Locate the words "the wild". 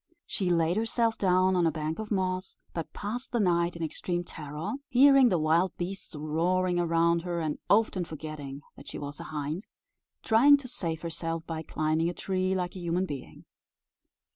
5.29-5.77